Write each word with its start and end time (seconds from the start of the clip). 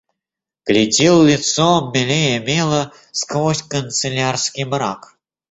Глядел, 0.65 1.21
лицом 1.23 1.91
белее 1.93 2.35
мела, 2.47 2.83
сквозь 3.19 3.61
канцелярский 3.71 4.65
мрак. 4.71 5.01